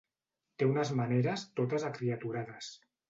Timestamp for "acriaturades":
1.91-2.73